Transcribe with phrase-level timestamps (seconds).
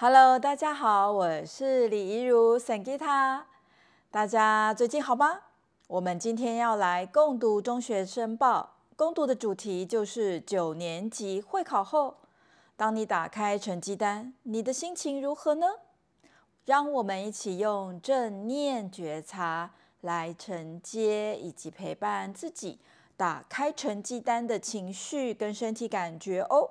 [0.00, 3.42] Hello，大家好，我是李怡如 Sangita。
[4.12, 5.40] 大家最近好吗？
[5.88, 12.18] 我们今天要来共读中学申报，共读的主题就是九年级会考后，
[12.76, 15.66] 当你打开成绩单，你的心情如何呢？
[16.64, 19.72] 让我们一起用正念觉察
[20.02, 22.78] 来承接以及陪伴自己
[23.16, 26.70] 打开成绩单的情绪跟身体感觉哦。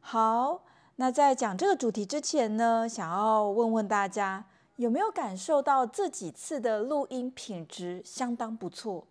[0.00, 0.62] 好。
[0.96, 4.44] 那在讲这个主题之前呢，想要问问大家，
[4.76, 9.04] 有没有感受到这几次的录音品质相当不错？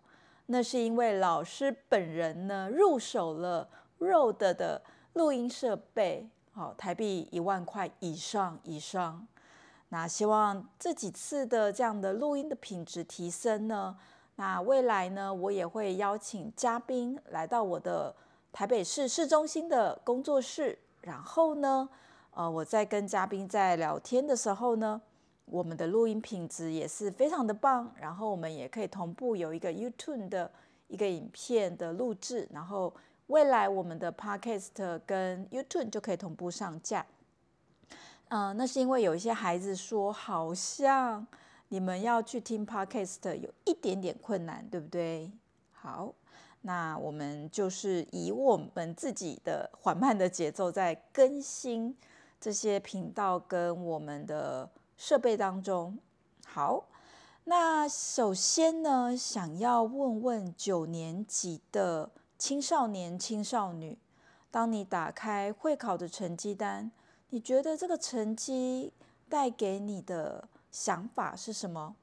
[0.46, 9.26] 那是因为老师本人呢入手了 Rode 的录音设备，好，台币一万块以上以上。
[9.90, 13.94] 那希望这几次的这样的录音的品质提升呢，
[14.36, 18.16] 那未来呢，我也会邀请嘉宾来到我的
[18.50, 20.78] 台北市市中心的工作室。
[21.04, 21.86] 然后呢，
[22.30, 24.98] 呃，我在跟嘉宾在聊天的时候呢，
[25.44, 27.92] 我们的录音品质也是非常的棒。
[28.00, 30.50] 然后我们也可以同步有一个 YouTube 的
[30.88, 32.48] 一个影片的录制。
[32.50, 32.90] 然后
[33.26, 37.04] 未来我们的 Podcast 跟 YouTube 就可以同步上架。
[38.28, 41.26] 嗯、那是因为有一些孩子说，好像
[41.68, 45.30] 你们要去听 Podcast 有一点点困难，对不对？
[45.72, 46.14] 好。
[46.66, 51.94] 那我们就是以我们自己的缓慢的节奏在更新
[52.40, 55.98] 这些频道跟我们的设备当中。
[56.46, 56.86] 好，
[57.44, 63.98] 那首先呢，想要问问九年级的青少年、青少女，
[64.50, 66.90] 当你打开会考的成绩单，
[67.28, 68.94] 你觉得这个成绩
[69.28, 71.94] 带给你的想法是什么？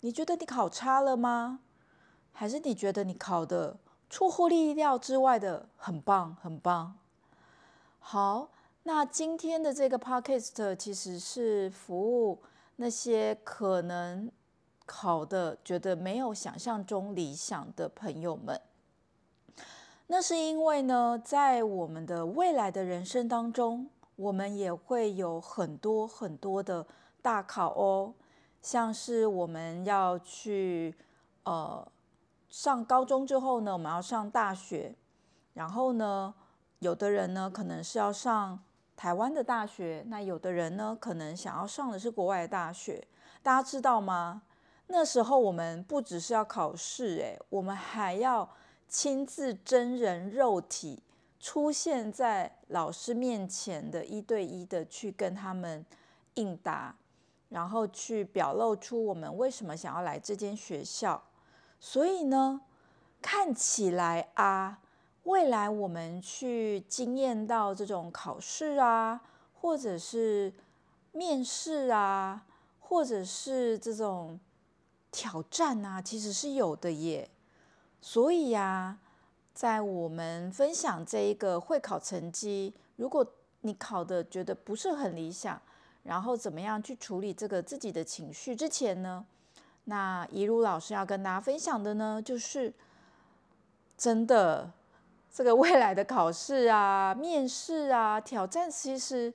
[0.00, 1.60] 你觉得你考差了吗？
[2.32, 3.76] 还是你觉得你考的？
[4.10, 6.98] 出乎意料之外的，很棒，很棒。
[8.00, 8.50] 好，
[8.82, 12.42] 那今天的这个 podcast 其实是服务
[12.74, 14.28] 那些可能
[14.84, 18.60] 考的觉得没有想象中理想的朋友们。
[20.08, 26.84] 那是因为呢，在我们的未来的人生当中，我们也会有很多很多的
[27.22, 28.12] 大考哦，
[28.60, 30.96] 像是我们要去
[31.44, 31.86] 呃。
[32.50, 34.94] 上高中之后呢，我们要上大学，
[35.54, 36.34] 然后呢，
[36.80, 38.58] 有的人呢可能是要上
[38.96, 43.06] 台湾的大学，那有的人呢可能想要上的是国外的大学。
[43.42, 44.42] 大家知道吗？
[44.88, 48.50] 那时候我们不只是要考试，诶，我们还要
[48.88, 51.00] 亲自真人肉体
[51.38, 55.86] 出现在老师面前的一对一的去跟他们
[56.34, 56.96] 应答，
[57.48, 61.22] 然后去表露出我们为什么想要来这间学校。
[61.80, 62.60] 所以呢，
[63.22, 64.78] 看起来啊，
[65.24, 69.22] 未来我们去经验到这种考试啊，
[69.54, 70.52] 或者是
[71.12, 72.44] 面试啊，
[72.78, 74.38] 或者是这种
[75.10, 77.30] 挑战啊，其实是有的耶。
[78.02, 78.98] 所以呀，
[79.54, 83.26] 在我们分享这一个会考成绩，如果
[83.62, 85.60] 你考的觉得不是很理想，
[86.02, 89.26] 然后怎么样去处理这个自己的情绪之前呢，
[89.84, 92.72] 那一路老师要跟大家分享的呢，就是
[93.96, 94.70] 真的
[95.32, 99.32] 这个未来的考试啊、面试啊、挑战，其实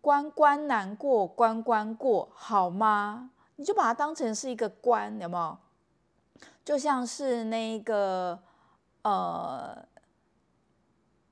[0.00, 3.30] 关关难过关关过，好吗？
[3.56, 5.58] 你就把它当成是一个关，有没有？
[6.64, 8.38] 就像是那个
[9.02, 9.84] 呃，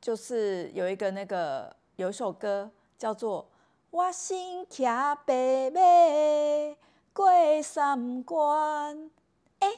[0.00, 3.44] 就是有一个那个有一首歌叫做
[3.90, 5.80] 《我心骑白马》。
[7.20, 9.10] 过三关，
[9.58, 9.68] 哎，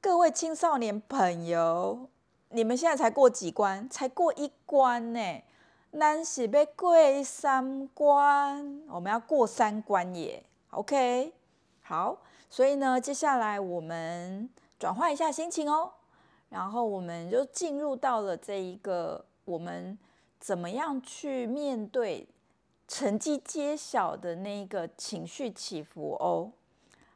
[0.00, 2.08] 各位青少年朋友，
[2.50, 3.88] 你们现在才过几关？
[3.88, 5.42] 才过一关呢。
[5.90, 6.94] 咱是要过
[7.24, 10.44] 三关，我们要过三关耶。
[10.70, 11.32] OK，
[11.82, 12.18] 好，
[12.48, 15.90] 所以呢，接下来我们转换一下心情哦，
[16.48, 19.98] 然后我们就进入到了这一个，我们
[20.38, 22.28] 怎么样去面对
[22.86, 26.52] 成绩揭晓的那个情绪起伏哦。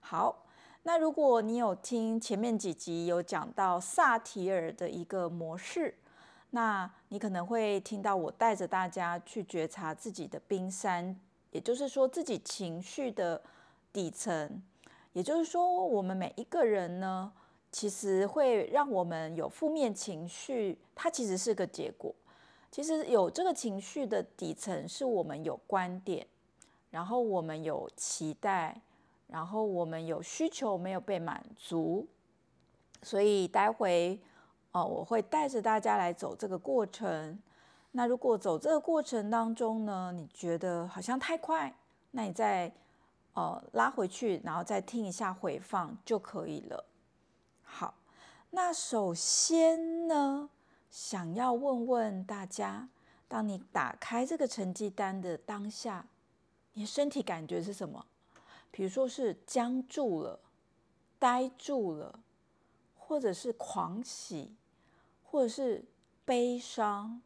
[0.04, 0.44] 好，
[0.82, 5.96] 那如果你有听前面几集有讲到萨提尔的一个模式，
[6.50, 11.18] 那你可能会听到我带着大家去觉察自己的冰山，
[11.52, 13.40] 也就是说自己情绪的
[13.92, 14.60] 底层，
[15.12, 17.32] 也就是说我们每一个人呢，
[17.70, 22.12] 其实会让我们有负面情绪，它其实是个结果。
[22.72, 26.26] 其实有这个情绪的底层是我们有观点，
[26.90, 28.82] 然后我们有期待。
[29.32, 32.06] 然后我们有需求没有被满足，
[33.02, 34.20] 所以待会
[34.72, 37.38] 哦，我会带着大家来走这个过程。
[37.92, 41.74] 那如果走这个过程当中呢，你觉得好像太快，
[42.10, 42.70] 那你再
[43.32, 46.84] 呃拉回去，然后再听一下回放就可以了。
[47.62, 47.94] 好，
[48.50, 50.50] 那首先呢，
[50.90, 52.86] 想要问问大家，
[53.28, 56.04] 当你打开这个成绩单的当下，
[56.74, 58.04] 你身体感觉是什么？
[58.72, 60.40] 比如说是僵住了、
[61.20, 62.18] 呆住了，
[62.96, 64.56] 或者是狂喜，
[65.22, 65.84] 或者是
[66.24, 67.22] 悲伤。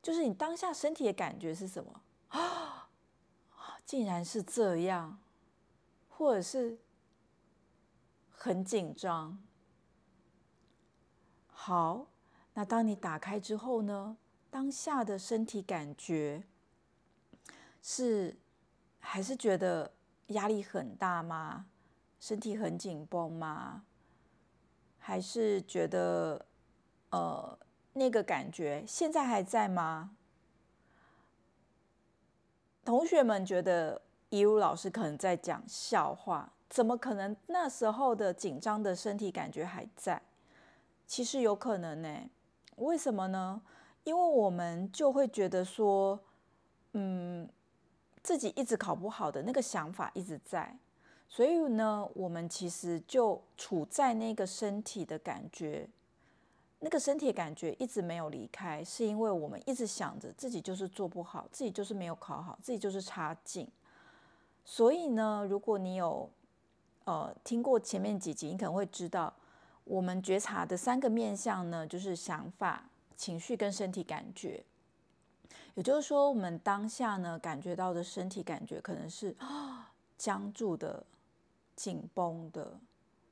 [0.00, 2.88] 就是你当下身体的感觉是什么啊？
[3.84, 5.18] 竟然是这样，
[6.08, 6.78] 或者是
[8.30, 9.42] 很紧张。
[11.48, 12.06] 好，
[12.54, 14.16] 那当你打开之后呢？
[14.50, 16.42] 当下的身体感觉
[17.80, 18.36] 是
[18.98, 19.92] 还是觉得
[20.30, 21.66] 压力很大吗？
[22.18, 23.84] 身体很紧绷吗？
[24.98, 26.44] 还是觉得
[27.10, 27.58] 呃？
[27.92, 30.12] 那个感觉现在还在吗？
[32.84, 40.22] 同学们觉得怡如老师可能在讲笑话，怎么可能那时候的紧张的身体感觉还在？
[41.04, 42.30] 其实有可能呢。
[42.76, 43.60] 为什么呢？
[44.04, 46.20] 因为我们就会觉得说，
[46.92, 47.46] 嗯，
[48.22, 50.76] 自己一直考不好的那个想法一直在，
[51.28, 55.88] 所以呢，我们其实就处在那个身体的感觉。
[56.82, 63.68] 那个身体感觉一直没有离开，是因为我们一直想着自己就是做不好，自己就是没有考好，自己就是差劲。
[64.64, 66.30] 所以呢，如果你有
[67.04, 69.32] 呃听过前面几集，你可能会知道，
[69.84, 74.64] 我们觉察的三个面向呢，就是想法、情绪跟身体感觉。
[75.74, 81.04] 也就是说，我们当下呢感觉到的身体感觉可能是啊 僵住的、
[81.74, 82.78] 紧绷的，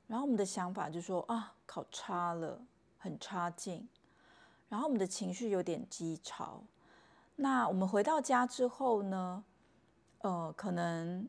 [0.07, 2.59] 然后我们的想法就说啊考差了。
[3.01, 3.87] 很差劲，
[4.67, 6.61] 然后我们的情绪有点低潮。
[7.37, 9.41] 那我们回到家之后呢，
[10.17, 11.25] 呃，可能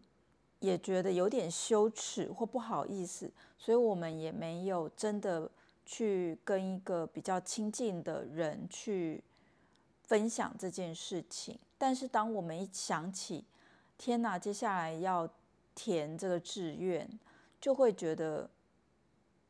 [0.59, 5.49] 也觉得有点羞耻或不好意思，所以我们也没有真的
[5.87, 9.23] 去跟一个比较亲近的人去
[10.11, 11.57] 分享这件事情。
[11.79, 13.45] 但是当我们一想起，
[13.97, 15.31] 天哪，接下来要
[15.77, 17.09] 填这个志愿，
[17.61, 18.51] 就会觉得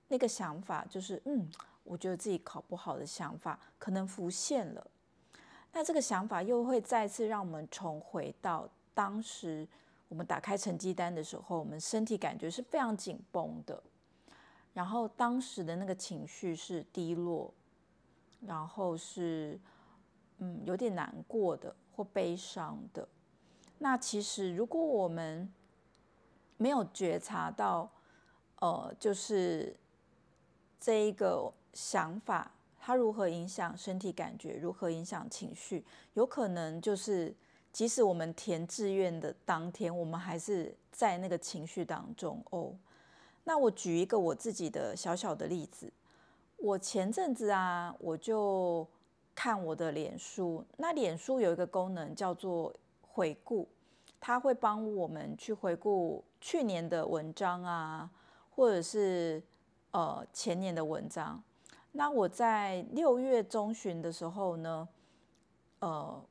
[0.09, 1.51] 那个想法就是嗯。
[1.83, 4.87] 我觉得自己考不好的想法可能浮现了，
[5.73, 9.67] 那这个想法又会再次让我们重回到当时
[10.09, 13.83] 我们打开成绩单的时候，我们身体感觉是非常紧绷的，
[14.73, 17.53] 然后当时的那个情绪是低落，
[18.47, 19.59] 然后是
[20.41, 23.09] 嗯有点难过的或悲伤的。
[23.79, 25.51] 那其实如果我们
[26.59, 27.91] 没有觉察到，
[28.57, 29.75] 呃，就是
[30.79, 31.53] 这一个。
[31.73, 32.51] 想法
[32.81, 35.85] 它如何影响身体感觉，如何影响情绪？
[36.15, 37.33] 有可能就是，
[37.73, 42.75] 即使我们填志愿的当天，我们还是在那个情绪当中哦。
[43.45, 45.93] 那我举一个我自己的小小的例子，
[46.57, 48.85] 我前阵子啊，我就
[49.43, 52.71] 看我的脸书，那脸书有一个功能叫做
[53.01, 53.67] 回顾，
[54.21, 58.11] 它会帮我们去回顾去年的文章啊，
[58.51, 59.43] 或者是
[59.93, 61.43] 呃前年的文章。
[61.93, 64.87] 那我在六月中旬的时候呢，
[65.79, 66.23] 呃，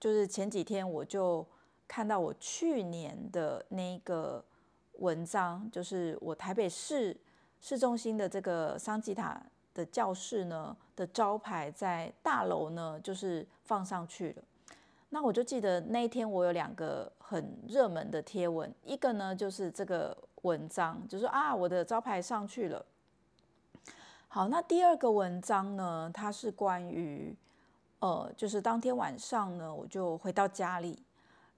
[0.00, 1.46] 就是前几天我就
[1.86, 4.44] 看到我去年的那个
[4.94, 7.16] 文章，就是我台北市
[7.60, 9.40] 市中心的这个桑吉塔
[9.76, 14.42] 的教室呢的招牌在大楼呢，就是放上去了。
[15.10, 22.84] 那我就记得那一天我有两个很热门的贴文，一个呢就是这个文章，就是说啊，我的招牌上去了。
[24.28, 27.34] 好，那第二个文章呢，它是关于，
[28.00, 31.02] 呃，就是当天晚上呢，我就回到家里，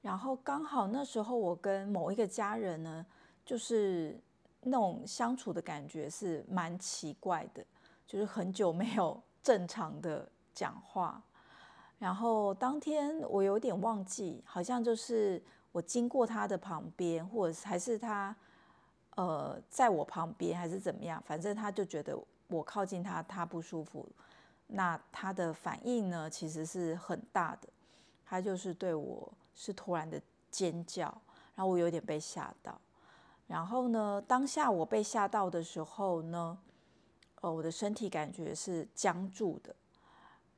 [0.03, 3.07] 然后刚好那时候我跟某一个家人呢，
[3.45, 4.17] 就是
[4.63, 7.65] 那种相处的感觉是蛮奇怪的，
[8.09, 11.23] 就是很久没有正常的讲话，
[12.01, 18.35] 然后当天我有点忘记，好像就是我经过他的旁边，或者还是他，
[19.15, 22.19] 呃，在我旁边，还是怎么样，反正他就觉得。
[22.51, 24.09] 我靠近他，他不舒服，
[24.69, 27.69] 那他的反应呢，其实是很大的，
[28.25, 30.19] 他就是对我是突然的
[30.51, 31.05] 尖叫，
[31.55, 32.81] 然后我有点被吓到，
[33.47, 36.57] 然后呢，当下我被吓到的时候呢，
[37.41, 39.75] 哦，我的身体感觉是僵住的，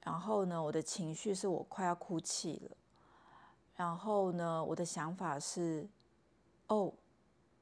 [0.02, 2.76] 然后呢，我的情绪是我快要哭泣了，
[3.76, 5.86] 然后呢，我的想法是，
[6.68, 6.92] 哦，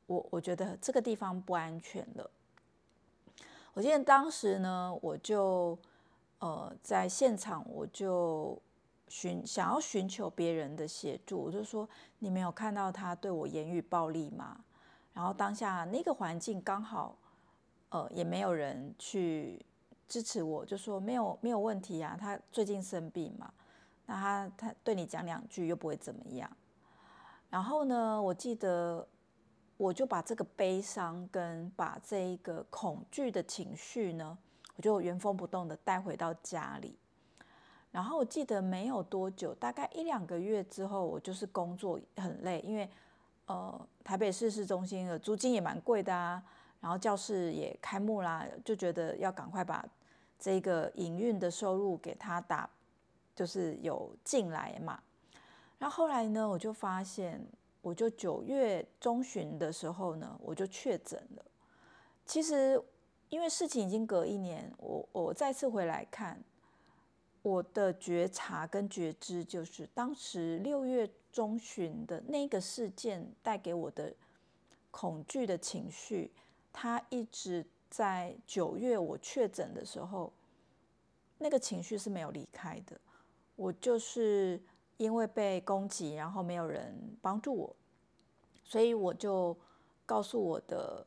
[0.06, 2.30] 我我觉得这个地方不安全了。
[3.74, 5.76] 我记得当时呢，我就
[6.38, 8.56] 呃在现场，我就
[9.08, 11.88] 寻想要寻求别人的协助，我就说，
[12.20, 14.64] 你没有看到他对我言语暴力吗？
[15.12, 17.17] 然后当下那个环境刚好，
[17.90, 19.64] 呃，也没有人去
[20.06, 23.52] 支持我，就说没有没有问题啊，他最近生病嘛，
[24.06, 26.50] 那他他对你讲两句又不会怎么样。
[27.50, 29.06] 然后呢，我记得
[29.76, 34.36] 我就把这个悲伤跟把这一个恐惧的情绪呢，
[34.76, 36.98] 我就原封不动的带回到家里。
[37.90, 42.88] 然后我记得没有多久，大概一两个月之后，我就是工作很累，因为
[43.46, 46.42] 呃台北市市中心的租金也蛮贵的啊，
[46.80, 49.84] 然后教室也开幕啦，就觉得要赶快把
[50.38, 52.68] 这个营运的收入给他打，
[53.34, 55.00] 就是有进来嘛。
[55.78, 57.44] 然后后来呢，我就发现，
[57.82, 61.44] 我就九月中旬的时候呢，我就确诊了。
[62.24, 62.82] 其实
[63.28, 66.42] 因为事情已经隔一年，我我再次回来看。
[67.40, 74.12] 我的觉察跟觉知，就是当时六月中旬的那个事件带给我的
[74.90, 76.30] 恐惧的情绪，
[76.72, 80.32] 他一直在九月我确诊的时候，
[81.38, 83.00] 那个情绪是没有离开的。
[83.56, 84.60] 我就是
[84.96, 87.76] 因为被攻击，然后没有人帮助我，
[88.64, 89.56] 所以我就
[90.06, 91.04] 告诉我的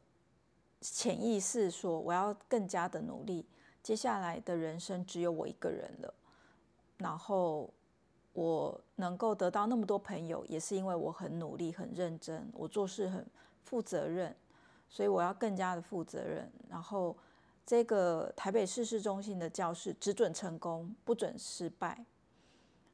[0.82, 3.46] 潜意识说，我要更加的努力，
[3.82, 6.14] 接下来的人生只有我一个人了。
[6.98, 7.70] 然后
[8.34, 13.26] 我能够得到那么多朋友，也是因为我很努力、很认真，我做事很
[13.64, 14.36] 负责任，
[14.92, 16.48] 所以我要更加的负责任。
[16.70, 17.18] 然后
[17.66, 22.06] 这个台北市市中心的教室只准成功，不准失败。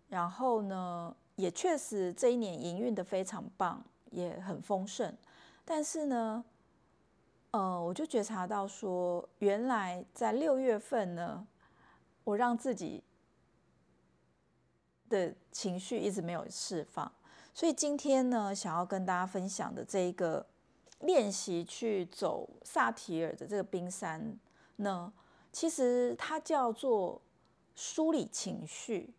[0.07, 5.13] 然后呢，也确实这一年营运的非常棒，也很丰盛。
[5.65, 6.45] 但是呢，
[7.51, 11.45] 呃，我就觉察到说，原来在六月份呢，
[12.23, 13.03] 我让自己。
[15.09, 17.09] 的情绪一直没有释放，
[17.53, 20.45] 所以今天呢，想要跟大家分享的这一个
[20.99, 24.37] 练习去走萨提尔的这个冰山
[24.77, 25.11] 呢，
[25.51, 27.21] 其实它叫做
[27.75, 29.13] 梳理情绪。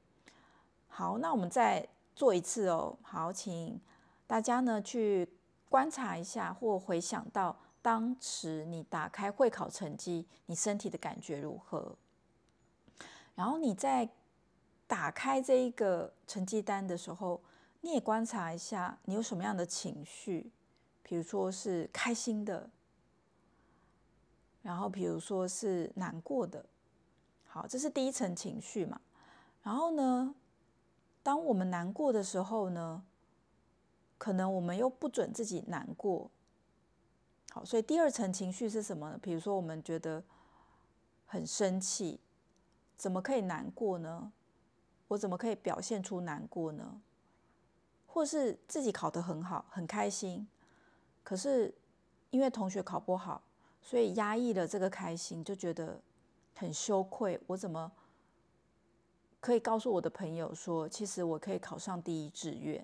[0.88, 2.96] 好，那我们再做一次哦。
[3.02, 3.80] 好，请
[4.26, 5.28] 大家呢去
[5.68, 11.96] 观察一下，或回想到当时你打开会考成绩，你身体的感觉如何？
[13.34, 14.08] 然后你在。
[14.88, 17.38] 打开这一个成绩单的时候，
[17.82, 20.50] 你也观察一下，你有什么样的情绪，
[21.08, 22.68] 比如说是开心的，
[24.60, 26.62] 然后比如说是难过的。
[27.46, 29.00] 好，这是第一层情绪嘛。
[29.62, 30.34] 然后呢，
[31.22, 33.02] 当我们难过的时候呢，
[34.18, 36.30] 可能我们又不准自己难过。
[37.52, 39.18] 好，所以第二层情绪是什么呢？
[39.22, 40.22] 比如说我们觉得
[41.24, 42.20] 很生气，
[42.98, 44.30] 怎么可以难过呢？
[45.08, 47.00] 我怎么可以表现出难过呢？
[48.06, 50.46] 或是自己考得很好，很开心，
[51.28, 51.70] 可是
[52.30, 53.42] 因为同学考不好，
[53.82, 56.00] 所以压抑了这个开心，就觉得
[56.56, 57.38] 很羞愧。
[57.46, 57.92] 我怎么
[59.38, 62.82] 可以告诉我的朋友说，其实我可以考上第一志愿？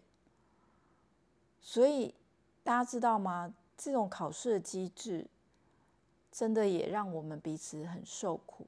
[1.62, 2.14] 所以
[2.62, 3.54] 大家知道吗？
[3.78, 5.26] 这种考试的机制，
[6.30, 8.66] 真的也让我们彼此很受苦。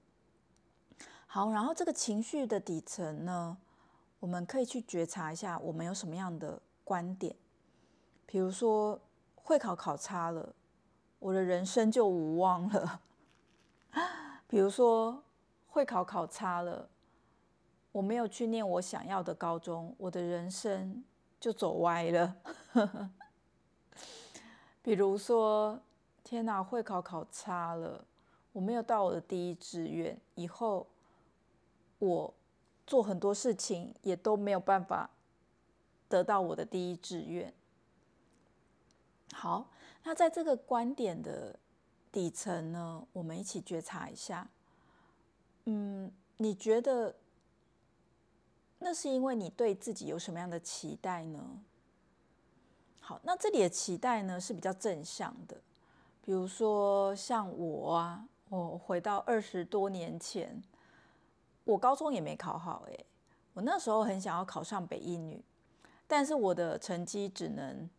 [1.27, 3.59] 好，然后这个情绪的底层呢，
[4.21, 7.37] 我们可以去觉察一下，我们有什么样的观点。
[8.25, 8.99] 比如说，
[9.47, 10.53] 会考考差了，
[11.21, 13.01] 我的人生就无望了。
[14.49, 15.23] 比如说，
[15.69, 16.89] 会考考差了，
[17.93, 21.05] 我没有去念我想要的高中，我的人生
[21.39, 22.37] 就走歪了。
[24.83, 25.79] 比如说，
[26.25, 28.05] 天哪，会考考差了，
[28.53, 30.89] 我没有到我的第一志愿，以后。
[31.99, 32.35] 我
[32.87, 35.09] 做很多事情也都没有办法
[36.11, 37.51] 得到我的第一志愿。
[39.33, 39.69] 好，
[40.05, 41.59] 那在这个观点的
[42.11, 44.49] 底层呢，我们一起觉察一下。
[45.65, 47.15] 嗯，你觉得
[48.79, 51.61] 那是因为你对自己有什么样的期待呢？
[53.01, 55.61] 好，那这里的期待呢是比较正向的，
[56.23, 60.63] 比如说像我啊，我回到二十多年前。
[61.65, 63.07] 我高中也没考好诶，
[63.53, 65.43] 我那时候很想要考上北一女，
[66.07, 67.91] 但是我的成绩只能，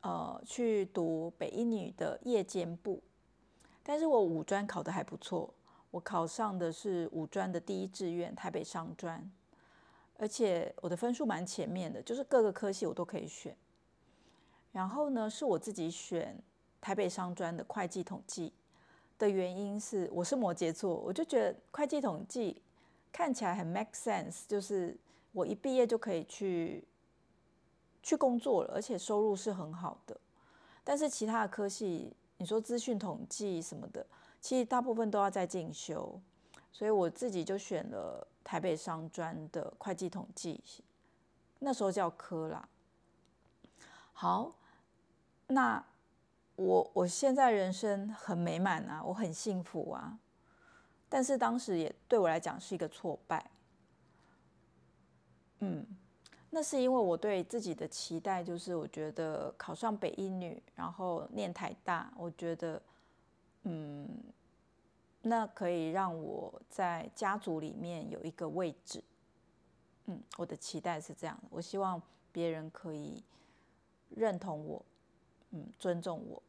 [0.00, 3.02] 呃，去读北一女的夜间部，
[3.82, 5.52] 但是我五专考得还不错，
[5.90, 9.30] 我考上的是五专的第一志愿台北商专，
[10.16, 13.56] 而且我的分数蛮前面的，就是各个科系我都可以选，
[14.72, 16.40] 然后呢，是我自己选
[16.80, 18.52] 台北商专的会计统计。
[19.18, 22.62] 的原因是我是摩羯座，我就觉得会计统计
[23.10, 24.96] 看起来很 make sense，就是
[25.32, 26.84] 我一毕业就可以去
[28.02, 30.18] 去工作了，而且收入是很好的。
[30.84, 34.06] 但是其他的科系，你说资讯统计什么的，
[34.40, 36.18] 其实大部分都要在进修，
[36.72, 40.62] 所以我自己就选了台北商专的会计统计，
[41.58, 42.68] 那时候叫科啦。
[44.14, 44.54] 好，
[45.46, 45.84] 那
[46.56, 50.18] 我我现在人生很美满啊，我很幸福啊，
[51.08, 53.50] 但是当时也对我来讲是一个挫败。
[55.58, 55.86] 嗯。
[56.50, 62.80] 那是因为我对自己的期待，就是我觉得考上北一女，然后念台大，我觉得，
[63.64, 64.08] 嗯，
[65.20, 69.04] 那可以让我在家族里面有一个位置。
[70.06, 72.00] 嗯，我的期待是这样的，我希望
[72.32, 73.22] 别人可以
[74.08, 74.82] 认同我，
[75.50, 76.42] 嗯，尊重我。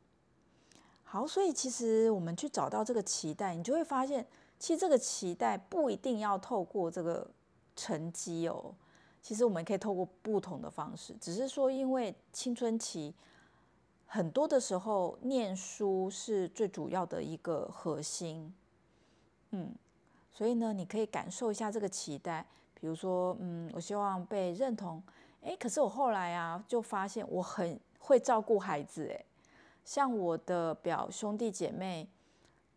[1.03, 4.25] 好，所以其实我们去找到这个期待，你就会发现，
[4.57, 7.29] 其实这个期待不一定要透过这个
[7.75, 8.73] 成绩哦。
[9.21, 13.13] 其实我们可以透过不同的方式，只是说，因为青春期
[14.07, 18.51] 很多的时候念书是最主要的一个核心，
[19.51, 19.75] 嗯，
[20.31, 25.03] 所以呢，你可以感受一下这个期待，比如说，嗯，我希望被认同，
[25.41, 29.25] 诶，可是我后来啊，就发现我很会照顾孩子，诶，
[29.83, 32.07] 像我的表兄弟姐妹，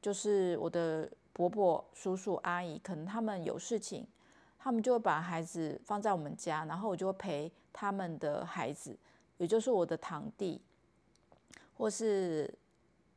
[0.02, 4.06] 就是我的伯伯、叔叔、阿姨，可能他们有事情。
[4.62, 8.96] 他们就会把孩子放在我们家，然后我就会陪他们的孩子，
[9.38, 10.60] 也就是我的堂弟，
[11.76, 12.48] 或是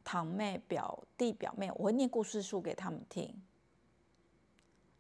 [0.04, 3.32] 堂妹、表弟、表妹，我会念故事书给他们听，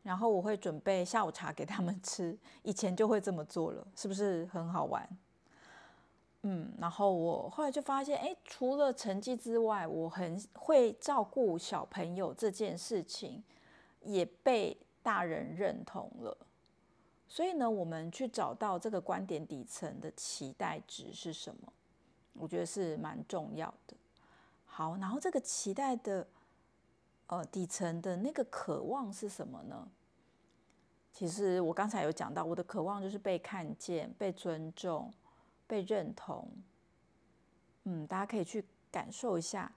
[0.03, 2.37] 然后我会准备下午茶给他们吃。
[2.61, 5.09] 以前就会这么做了，是不是很好玩？
[6.43, 13.43] 嗯，然后我后来就发现，哎，除了成绩之外，我很会照顾小朋友这件事情，
[14.03, 14.77] 也被。
[15.05, 16.35] 大人认同了，
[17.27, 21.71] 所以呢，我们去找到这个观点底层的期待值是什么？
[22.33, 23.95] 我觉得是蛮重要的。
[24.65, 26.27] 好，然后这个期待的
[27.27, 29.87] 呃底层的那个渴望是什么呢？
[31.13, 35.13] 其实我刚才有讲到，我的渴望就是被看见、被尊重、
[35.67, 36.49] 被认同。
[37.83, 39.71] 嗯，大家可以去感受一下，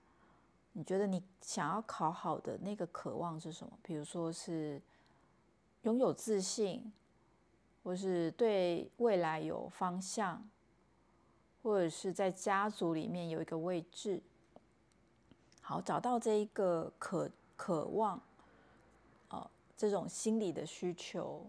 [0.72, 3.78] 你觉得你想要考好的那个渴望是什么？
[3.82, 4.80] 比如说是。
[5.82, 6.92] 拥有自信，
[7.82, 10.48] 或是对未来有方向，
[11.62, 14.20] 或者是在家族里面有一个位置。
[15.62, 18.20] 好，找到这一个渴渴望，
[19.28, 21.46] 呃，这种心理的需求，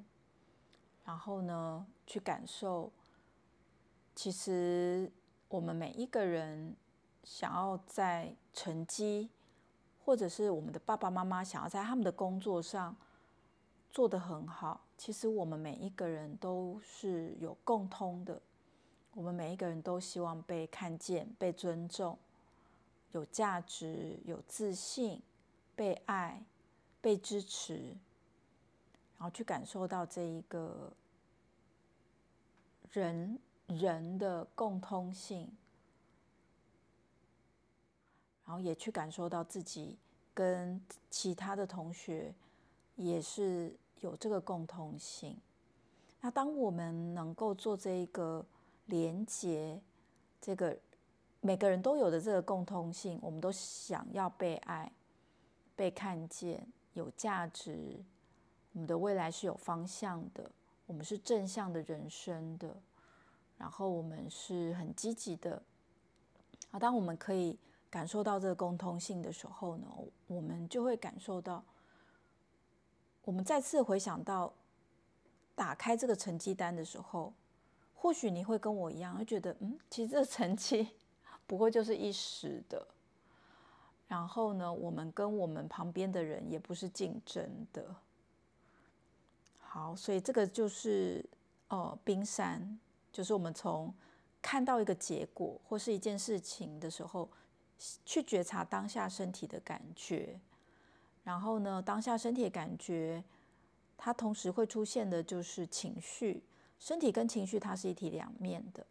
[1.05, 2.91] 然后呢，去感受。
[4.13, 5.11] 其实
[5.47, 6.75] 我们每一个人
[7.23, 9.29] 想要在成绩，
[10.05, 12.95] 或者是我们的爸爸妈妈想要在他们的工作上。
[13.91, 18.39] 做得很好，其实我们每一个人都是有共通的，
[19.13, 22.17] 我们每一个人都希望被看见、被尊重、
[23.11, 25.19] 有价值、有自信、
[25.75, 26.43] 被爱、
[27.01, 27.77] 被支持，
[29.17, 30.93] 然后去感受到这一个
[32.91, 35.51] 人人的共通性，
[38.45, 39.97] 然后也去感受到自己
[40.33, 42.31] 跟其他的同学。
[42.99, 45.37] 也是有这个共通性。
[46.19, 48.45] 那当我们能够做这一个
[48.87, 49.79] 连接，
[50.41, 50.77] 这个
[51.39, 54.91] 每个人都有的这个共通性，我们都想要被爱、
[55.77, 57.97] 被看见、有价值。
[58.73, 60.51] 我们的未来是有方向的，
[60.85, 62.75] 我们是正向的人生的，
[63.57, 65.61] 然后我们是很积极的。
[66.71, 67.57] 啊，当我们可以
[67.89, 69.87] 感受到这个共通性的时候呢，
[70.27, 71.63] 我们就会感受到。
[73.29, 74.51] 我们再次回想到
[75.53, 77.31] 打开这个成绩单的时候，
[77.93, 80.87] 或许你会跟我一样，会觉得，嗯，其实这成绩
[81.45, 82.87] 不过就是一时的。
[84.07, 87.95] 然后呢，我们跟我们旁边的人也不是竞争的。
[89.59, 91.23] 好，所以这个就是
[91.67, 92.79] 呃，冰山，
[93.11, 93.93] 就是我们从
[94.41, 97.29] 看到一个结果或是一件事情的时候，
[98.03, 100.39] 去觉察当下身体的感觉。
[101.29, 103.23] 然后呢，当下身体感觉，
[103.95, 106.41] 它同时会出现的就是情绪。
[106.79, 108.83] 身体跟情绪它是一体两面的，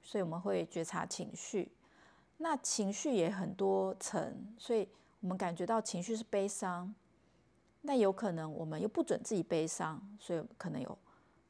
[0.00, 1.72] 所以我们会觉察情绪。
[2.36, 6.94] 那情绪也很多层，所以我们感觉到情绪是悲伤，
[7.80, 10.96] 那有可能我们又不准自己悲伤，所以可能有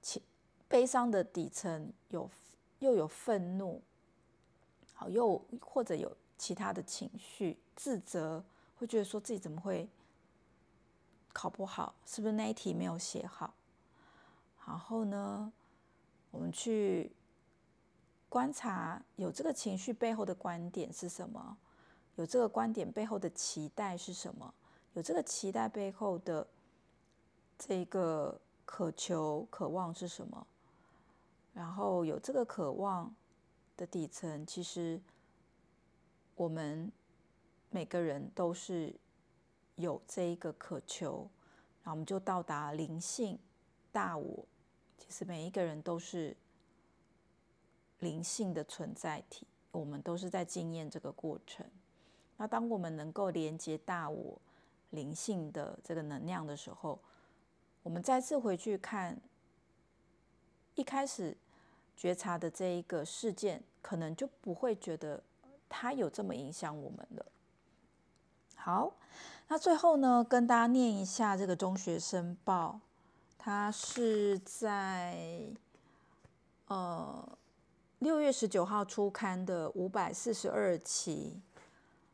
[0.01, 0.23] 情
[0.67, 2.31] 悲伤的底层有
[2.79, 3.83] 又有愤怒，
[4.95, 8.43] 好，又或者有其他的情绪，自责，
[8.79, 9.87] 会觉得说自己怎么会。
[11.33, 13.55] 考不好，是不是那一题没有写好？
[14.67, 15.53] 然后呢，
[16.31, 17.11] 我们去
[18.29, 21.57] 观察有这个情绪背后的观点是什么，
[22.17, 24.55] 有这个观点背后的期待是什么，
[24.95, 26.47] 有这个期待背后的
[27.59, 30.47] 这个渴求、渴望是什么，
[31.53, 33.15] 然后有这个渴望
[33.77, 35.01] 的底层，其实
[36.35, 36.91] 我们
[37.71, 38.95] 每个人都是
[39.83, 41.29] 有这一个渴求，
[41.83, 43.39] 然后我们就到达灵性
[43.93, 44.47] 大我。
[44.97, 46.35] 其实每一个人都是
[47.99, 51.67] 灵性的存在体，我们都是在经验这个过程。
[52.39, 54.41] 那当我们能够连接大我
[54.91, 56.99] 灵性的这个能量的时候，
[57.83, 59.21] 我们再次回去看
[60.75, 61.37] 一开始
[61.97, 65.23] 觉察的这一个事件，可能就不会觉得
[65.69, 67.27] 它有这么影响我们了。
[68.65, 68.93] 好，
[69.49, 72.79] 那最后呢，跟大家念一下这个中学生报，
[73.37, 75.49] 它是在
[76.69, 77.29] 呃
[77.99, 81.41] 六月十九号出刊的五百四十二期。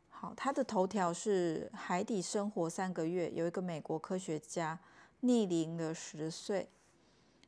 [0.09, 4.79] 好，它的头条是海底生活三个月，有一个美国科学家
[5.19, 6.67] 逆龄了十岁。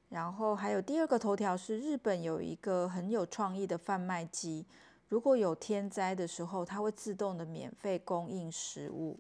[0.10, 4.64] 然后还有第二个头条是日本有一个很有创意的贩卖机，
[5.12, 9.19] 如果有天灾的时候，它会自动的免费供应食物。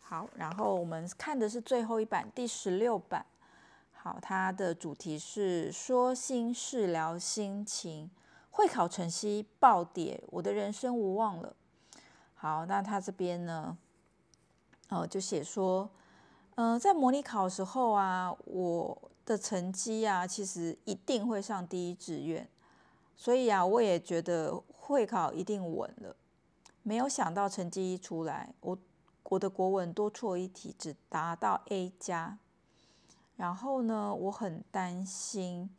[0.00, 3.24] 好，然后我们看的是最后一版第十六版。
[3.92, 8.10] 好，它的主题是说心事聊心情，
[8.50, 11.54] 会考成绩暴跌，我的人生无望了。
[12.34, 13.78] 好，那他这边呢，
[14.88, 15.88] 哦，就写说，
[16.56, 19.00] 嗯、在模拟考的时候啊，我。
[19.24, 22.44] 的成绩啊，其实一定会上第一志愿，
[23.14, 26.16] 所以啊，我也觉得会考一定稳了。
[26.82, 28.76] 没有想到成绩一出来，我
[29.22, 32.36] 我的国文多错一题，只达到 A 加。
[33.36, 35.70] 然后呢，我很担心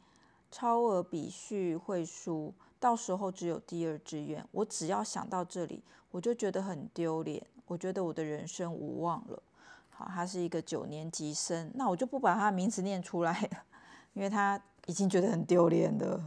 [0.49, 4.47] 超额笔序会输，到时候只有第二志愿。
[4.51, 9.43] 我只要想到这里，我就觉得很丢脸，我觉得我的人生无望了。
[9.89, 13.63] 好，他是一个九年级生，那我就不把他名字念出来了，
[14.13, 16.23] 因为他已经觉得很丢脸了。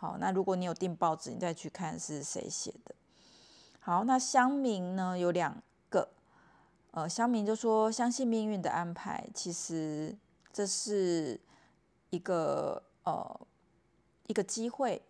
[0.00, 2.94] 好，那如果你有订报纸，你再去看是谁写的。
[3.80, 6.08] 好，那乡民呢有两个，
[6.92, 10.16] 呃，乡民就说相信命运的安排，其实
[10.50, 11.38] 这是
[12.08, 13.40] 一个呃
[14.26, 15.02] 一个机会。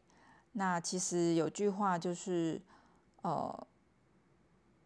[0.55, 2.61] 那其实有句话就是，
[3.23, 3.67] 呃，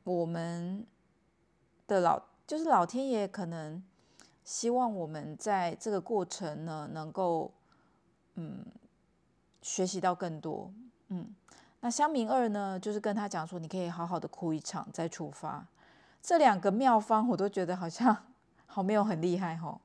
[0.02, 0.86] 我们
[1.86, 2.22] 的老。
[2.46, 3.82] 就是老天爷可能
[4.44, 7.50] 希望我们在这个过程呢，能够
[8.34, 8.66] 嗯
[9.64, 10.70] 学习到更多。
[11.08, 11.34] 嗯，
[11.80, 15.66] 那乡民二呢，就是跟他讲说，你可以好好的哭一场再出发。
[16.22, 18.14] 这两个妙方我都觉得好像
[18.66, 19.80] 好没有很厉害吼。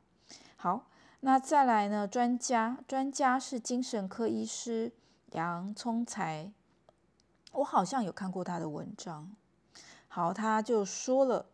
[0.58, 0.84] 好，
[1.22, 4.92] 那再来呢，专家专家是精神科医师
[5.32, 6.52] 杨聪才，
[7.54, 9.32] 我好像有看过他的文章。
[10.10, 11.46] 好，他就说了。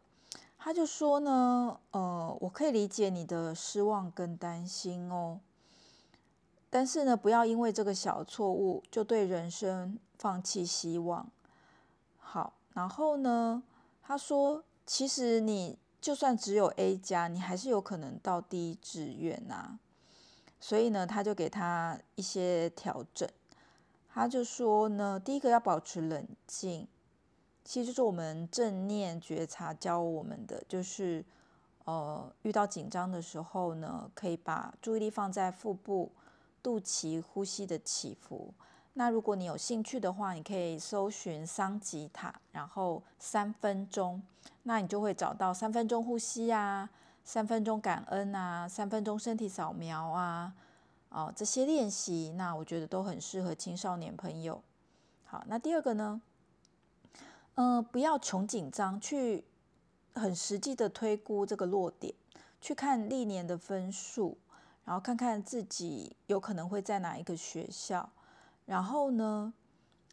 [0.58, 5.40] 他就说呢，呃，我可以理解你的失望跟担心哦，
[6.76, 11.26] 但是呢，不要因为这个小错误就对人生放弃希望。
[12.18, 13.64] 好，然后呢，
[14.04, 19.80] 他说，其实你就算只有 A 加，你还是有可能到第一志愿呐。
[20.60, 23.26] 所以呢，他就给他一些调整。
[24.10, 26.86] 他就说呢，第一个要保持冷静。
[27.64, 31.24] 其实就是我们正念觉察教我们的，就是
[31.86, 36.12] 呃，遇到紧张的时候呢，可以把注意力放在腹部、
[36.66, 38.52] 肚脐呼吸的起伏。
[38.94, 44.20] 那如果你有兴趣的话，你可以搜寻桑吉塔，然后三分钟，
[44.64, 46.90] 那你就会找到三分钟呼吸啊，
[47.24, 50.56] 三分钟感恩啊，三分钟身体扫描啊，
[51.10, 54.60] 哦，这些练习，那我觉得都很适合青少年朋友。
[55.26, 56.20] 好，那第二个呢？
[57.58, 59.44] 嗯、不要穷紧张，去
[60.16, 62.12] 很实际的推估这个落点，
[62.60, 64.36] 去看历年的分数，
[64.86, 68.08] 然后看看自己有可能会在哪一个学校，
[68.66, 69.54] 然后呢，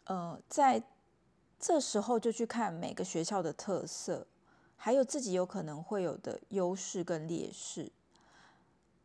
[0.05, 0.83] 呃，在
[1.61, 4.27] 这时候就去看每个学校的特色，
[4.77, 7.93] 还有自己有可能会有的优势跟劣势。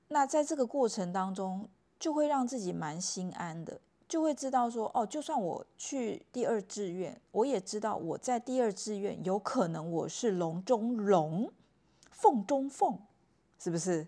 [0.08, 1.68] 那在这个过程当中，
[2.00, 3.80] 就会让自己蛮心安的。
[4.08, 11.52] 就会知道说，哦，就算我去第二志愿，我也知道我在第二志愿有可能我是龙中龙，
[12.10, 12.98] 凤中凤，
[13.60, 14.08] 是不是？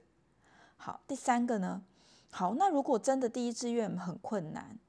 [0.82, 1.84] 好，第三个呢？
[2.32, 4.80] 好，那如果真的第一志愿很困难，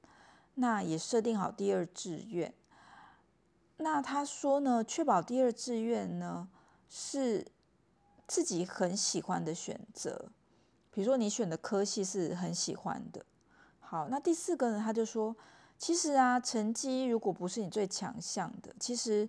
[0.55, 2.53] 那也设定好第二志愿。
[3.77, 6.47] 那他说呢，确保第二志愿呢
[6.87, 7.45] 是
[8.25, 10.31] 自己很喜欢的选择，
[10.91, 13.25] 比如说你选的科系是很喜欢的。
[13.79, 15.35] 好，那第四个呢，他就说，
[15.77, 19.27] 其实啊，成绩如果不是你最强项的，其实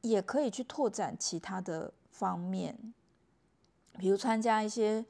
[0.00, 2.92] 也可以去拓展其他的方面，
[3.96, 5.04] 比如参加一些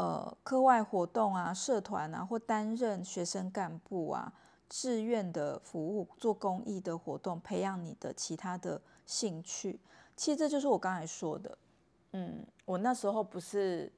[0.00, 4.32] 呃课外活动啊、社团啊，或担任学生干部啊、
[4.66, 9.78] 志愿的服务、做公益的活动，培养你的其他的兴趣。
[10.16, 11.58] 其实这就是我刚才说的，
[12.12, 13.92] 嗯，我那时候不是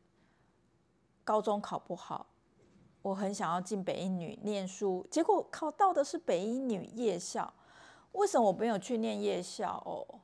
[1.22, 2.26] 高中考不好。
[3.00, 7.52] 我很想要进北一女念书，结果考到的是北一女夜校。
[8.10, 9.80] 为什么我没有去念夜校？
[9.86, 10.20] 哦，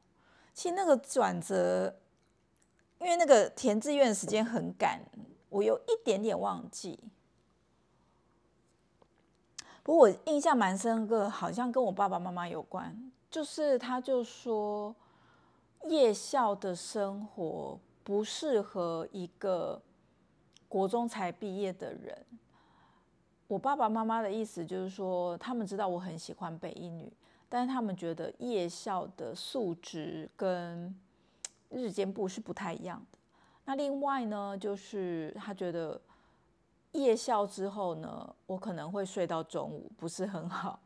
[0.52, 1.94] 其实那个转折，
[2.98, 5.00] 因为那个填志愿时间很赶，
[5.48, 6.98] 我有一点点忘记。
[9.82, 14.94] 不过我印象蛮深刻，好像跟我爸爸妈妈有关，就是他就说
[15.84, 19.80] 夜校的生活不适合一个
[20.68, 22.26] 国中才毕业的人。
[23.46, 27.10] 我爸爸妈妈的意思就是说，他们知道我很喜欢北一女，
[27.48, 30.94] 但是他们觉得夜校的素质跟
[31.70, 33.17] 日间部是不太一样的。
[33.68, 36.00] 那另外呢，就是他觉得
[36.92, 40.80] 夜校之后呢，我可能会睡到中午，不是很好。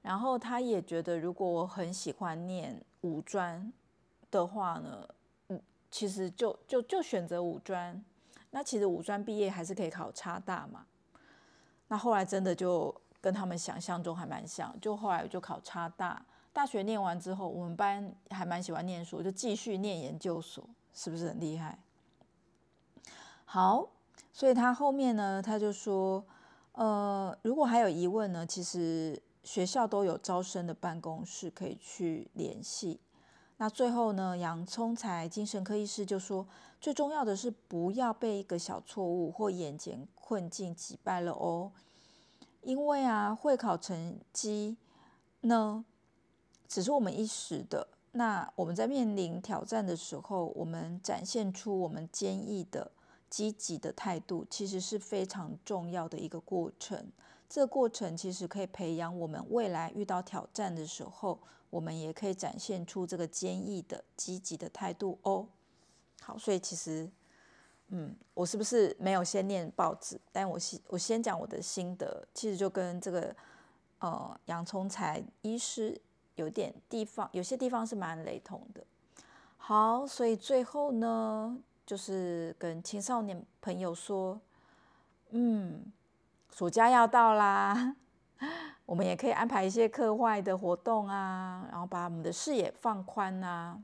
[0.00, 3.72] 然后他也觉得，如果我很喜欢念五专
[4.30, 5.08] 的话呢，
[5.48, 8.00] 嗯，其实就就就选择五专。
[8.52, 10.86] 那其实五专毕业还是可以考差大嘛。
[11.88, 21.78] 那后来真的就跟他们想象中还蛮像，就后来我就考差大，大学念完之后，我们班还蛮喜欢念书，就继续念研究所，是不是很厉害？
[23.44, 23.88] 好，
[24.32, 26.24] 所以他后面呢，他就说，
[26.72, 33.00] 呃，如果还有疑问呢，其实学校都有招生的办公室可以去联系。
[33.56, 36.46] 那最后呢，杨聪才精神科医师就说，
[36.80, 41.72] 最重要的是不要被一个小错误或眼前困境击败了哦。
[42.62, 44.76] 因为啊，会考成绩
[45.40, 45.84] 呢，
[46.68, 47.88] 只是我们一时的。
[48.12, 52.90] 那我们在面临挑战的时候，我们展现出我们坚毅的、
[53.28, 57.10] 积极的态度，其实是非常重要的一个过程。
[57.48, 61.38] 这个过程其实可以培养我们未来遇到挑战的时候。
[61.70, 65.46] 我们也可以展现出这个坚毅的、积极的态度哦。
[66.20, 67.08] 好，所以其实，
[67.90, 70.20] 嗯，我是不是没有先念报纸？
[70.32, 73.36] 但我先我先讲我的心得，其实就跟这个
[74.00, 75.96] 呃杨聪才医师
[76.40, 78.82] 有点地方，有些地方是蛮雷同的。
[79.58, 84.40] 好，所以最后呢，就是跟青少年朋友说，
[85.30, 85.84] 嗯，
[86.50, 87.94] 暑假要到啦。
[88.86, 93.78] 我们也可以安排一些课外的活动啊，然后把我们的视野放宽啊。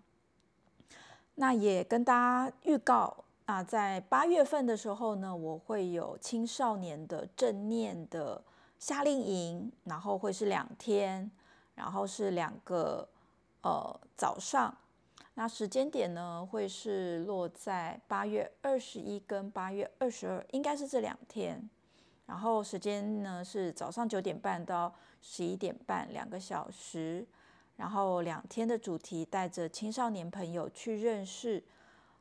[1.35, 3.15] 那也跟大家预告
[3.45, 8.43] 啊，在八月份的时候呢，我会有青少年的正念的
[8.79, 11.31] 夏令营，然后会是两天，
[11.77, 13.09] 然后是两个
[13.63, 14.77] 呃早上。
[15.35, 21.71] 那时间点呢，会是落在八月二十一跟八月二十二，应该是这两天。
[22.27, 27.25] 然后时间呢是早上九点半到十一点半，两个小时。
[27.77, 31.63] 然后两天的主题，带着青少年朋友去认识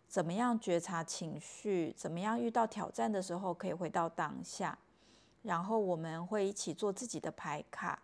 [0.06, 4.78] 怎么样觉察情绪，怎么样遇到挑战的时候可以回到当下。
[5.44, 8.04] 然后我们会一起做自己的牌卡，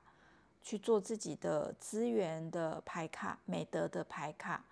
[0.61, 4.63] 去做自己的资源的牌卡、美德的牌卡。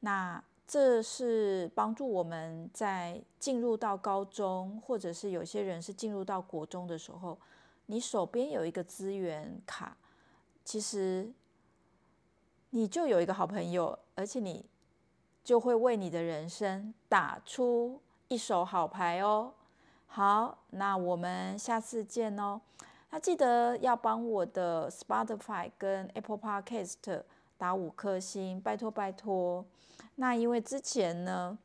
[0.00, 7.38] 那这是帮助我们在进入到高中，或者是有些人是进入到国中的时候，
[7.86, 9.96] 你手边有一个资源卡，
[10.64, 11.30] 其实
[12.70, 14.64] 你就有一个好朋友，而且你
[15.42, 19.52] 就会为你的人生打出一手好牌哦。
[20.06, 22.60] 好，那我们下次见哦。
[23.14, 27.22] 那记得要帮我的 Spotify 跟 Apple Podcast
[27.56, 29.64] 打五颗星，拜托拜托。
[30.16, 31.56] 那因为之前呢，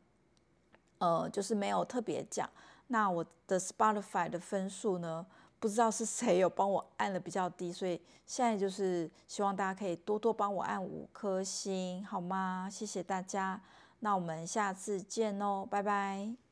[1.00, 2.48] 呃，就是没有特别讲。
[2.86, 5.26] 那我的 Spotify 的分数呢，
[5.60, 12.70] 不知道是谁有帮我按的比较低，所以现在就是希望大家可以多多帮我按五颗星，好吗？
[12.72, 13.60] 谢谢大家。
[14.02, 16.49] 那我们下次见哦，拜拜。